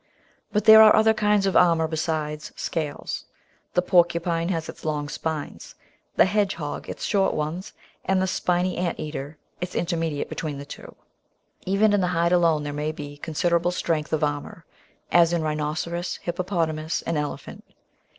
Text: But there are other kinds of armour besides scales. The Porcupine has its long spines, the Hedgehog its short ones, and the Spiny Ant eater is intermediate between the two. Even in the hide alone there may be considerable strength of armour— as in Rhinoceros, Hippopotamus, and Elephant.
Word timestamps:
But 0.51 0.65
there 0.65 0.81
are 0.81 0.95
other 0.95 1.13
kinds 1.13 1.45
of 1.45 1.55
armour 1.55 1.87
besides 1.87 2.51
scales. 2.55 3.25
The 3.75 3.83
Porcupine 3.83 4.49
has 4.49 4.67
its 4.67 4.83
long 4.83 5.07
spines, 5.09 5.75
the 6.15 6.25
Hedgehog 6.25 6.89
its 6.89 7.03
short 7.05 7.35
ones, 7.35 7.73
and 8.03 8.19
the 8.19 8.25
Spiny 8.25 8.77
Ant 8.77 8.99
eater 8.99 9.37
is 9.59 9.75
intermediate 9.75 10.27
between 10.27 10.57
the 10.57 10.65
two. 10.65 10.95
Even 11.67 11.93
in 11.93 12.01
the 12.01 12.07
hide 12.17 12.31
alone 12.31 12.63
there 12.63 12.73
may 12.73 12.91
be 12.91 13.17
considerable 13.17 13.69
strength 13.69 14.11
of 14.11 14.23
armour— 14.23 14.65
as 15.21 15.33
in 15.33 15.43
Rhinoceros, 15.43 16.15
Hippopotamus, 16.23 17.03
and 17.03 17.15
Elephant. 17.15 17.63